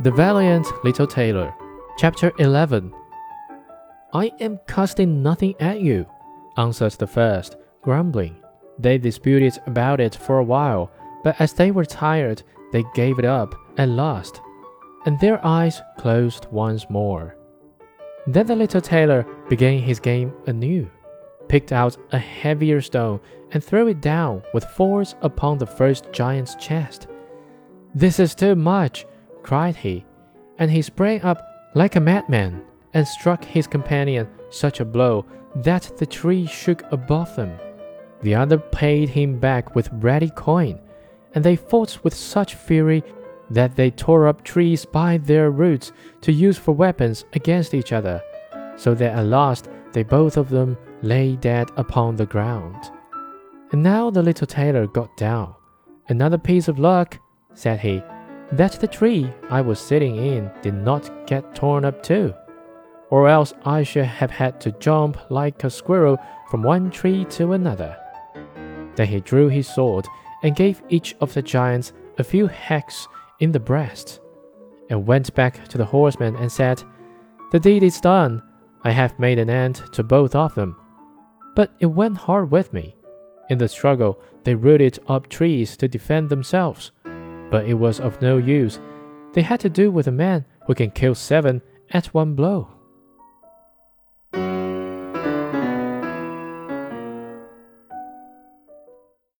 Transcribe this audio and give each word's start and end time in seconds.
The 0.00 0.12
Valiant 0.12 0.64
Little 0.84 1.08
Tailor, 1.08 1.52
Chapter 1.96 2.32
11 2.38 2.94
I 4.12 4.30
am 4.38 4.60
casting 4.68 5.24
nothing 5.24 5.56
at 5.58 5.80
you, 5.80 6.06
answered 6.56 6.92
the 6.92 7.08
first, 7.08 7.56
grumbling. 7.82 8.36
They 8.78 8.98
disputed 8.98 9.58
about 9.66 9.98
it 9.98 10.14
for 10.14 10.38
a 10.38 10.44
while, 10.44 10.92
but 11.24 11.40
as 11.40 11.52
they 11.52 11.72
were 11.72 11.84
tired, 11.84 12.44
they 12.70 12.84
gave 12.94 13.18
it 13.18 13.24
up 13.24 13.56
at 13.76 13.88
last, 13.88 14.40
and 15.04 15.18
their 15.18 15.44
eyes 15.44 15.82
closed 15.98 16.46
once 16.52 16.88
more. 16.88 17.36
Then 18.28 18.46
the 18.46 18.54
little 18.54 18.80
tailor 18.80 19.26
began 19.48 19.80
his 19.80 19.98
game 19.98 20.32
anew, 20.46 20.88
picked 21.48 21.72
out 21.72 21.96
a 22.12 22.18
heavier 22.18 22.80
stone, 22.80 23.18
and 23.50 23.64
threw 23.64 23.88
it 23.88 24.00
down 24.00 24.44
with 24.54 24.64
force 24.76 25.16
upon 25.22 25.58
the 25.58 25.66
first 25.66 26.12
giant's 26.12 26.54
chest. 26.54 27.08
This 27.96 28.20
is 28.20 28.36
too 28.36 28.54
much, 28.54 29.04
cried 29.48 29.76
he, 29.76 30.04
and 30.58 30.70
he 30.70 30.82
sprang 30.82 31.22
up 31.22 31.70
like 31.74 31.96
a 31.96 32.00
madman 32.00 32.62
and 32.92 33.08
struck 33.08 33.42
his 33.42 33.66
companion 33.66 34.28
such 34.50 34.78
a 34.78 34.84
blow 34.84 35.24
that 35.54 35.90
the 35.96 36.04
tree 36.04 36.44
shook 36.44 36.82
above 36.92 37.34
them. 37.34 37.58
The 38.20 38.34
other 38.34 38.58
paid 38.58 39.08
him 39.08 39.38
back 39.38 39.74
with 39.74 39.88
ready 39.90 40.28
coin, 40.28 40.78
and 41.34 41.42
they 41.42 41.56
fought 41.56 42.04
with 42.04 42.12
such 42.12 42.56
fury 42.56 43.02
that 43.48 43.74
they 43.74 43.90
tore 43.90 44.28
up 44.28 44.44
trees 44.44 44.84
by 44.84 45.16
their 45.16 45.50
roots 45.50 45.92
to 46.20 46.30
use 46.30 46.58
for 46.58 46.72
weapons 46.72 47.24
against 47.32 47.72
each 47.72 47.94
other, 47.94 48.20
so 48.76 48.92
that 48.96 49.16
at 49.16 49.24
last 49.24 49.70
they 49.94 50.02
both 50.02 50.36
of 50.36 50.50
them 50.50 50.76
lay 51.00 51.36
dead 51.36 51.70
upon 51.78 52.16
the 52.16 52.26
ground. 52.26 52.90
And 53.72 53.82
now 53.82 54.10
the 54.10 54.22
little 54.22 54.46
tailor 54.46 54.86
got 54.86 55.16
down. 55.16 55.54
Another 56.10 56.36
piece 56.36 56.68
of 56.68 56.78
luck, 56.78 57.18
said 57.54 57.80
he, 57.80 58.02
that 58.52 58.72
the 58.72 58.86
tree 58.86 59.32
I 59.50 59.60
was 59.60 59.78
sitting 59.78 60.16
in 60.16 60.50
did 60.62 60.74
not 60.74 61.26
get 61.26 61.54
torn 61.54 61.84
up 61.84 62.02
too, 62.02 62.34
or 63.10 63.28
else 63.28 63.52
I 63.64 63.82
should 63.82 64.06
have 64.06 64.30
had 64.30 64.60
to 64.62 64.72
jump 64.72 65.18
like 65.30 65.64
a 65.64 65.70
squirrel 65.70 66.18
from 66.50 66.62
one 66.62 66.90
tree 66.90 67.24
to 67.26 67.52
another. 67.52 67.96
Then 68.96 69.06
he 69.06 69.20
drew 69.20 69.48
his 69.48 69.68
sword 69.68 70.06
and 70.42 70.56
gave 70.56 70.82
each 70.88 71.14
of 71.20 71.34
the 71.34 71.42
giants 71.42 71.92
a 72.18 72.24
few 72.24 72.46
hacks 72.46 73.06
in 73.40 73.52
the 73.52 73.60
breast, 73.60 74.20
and 74.90 75.06
went 75.06 75.34
back 75.34 75.68
to 75.68 75.78
the 75.78 75.84
horseman 75.84 76.34
and 76.36 76.50
said, 76.50 76.82
The 77.52 77.60
deed 77.60 77.82
is 77.82 78.00
done. 78.00 78.42
I 78.82 78.92
have 78.92 79.18
made 79.18 79.38
an 79.38 79.50
end 79.50 79.82
to 79.92 80.02
both 80.02 80.34
of 80.34 80.54
them. 80.54 80.76
But 81.54 81.72
it 81.80 81.86
went 81.86 82.16
hard 82.16 82.50
with 82.50 82.72
me. 82.72 82.96
In 83.50 83.58
the 83.58 83.68
struggle, 83.68 84.20
they 84.44 84.54
rooted 84.54 84.98
up 85.08 85.28
trees 85.28 85.76
to 85.76 85.88
defend 85.88 86.28
themselves 86.28 86.92
but 87.50 87.66
it 87.66 87.74
was 87.74 88.00
of 88.00 88.20
no 88.20 88.38
use. 88.38 88.78
They 89.32 89.42
had 89.42 89.60
to 89.60 89.68
do 89.70 89.90
with 89.90 90.06
a 90.06 90.12
man 90.12 90.44
who 90.66 90.74
can 90.74 90.90
kill 90.90 91.14
seven 91.14 91.62
at 91.90 92.06
one 92.14 92.34
blow. 92.34 92.68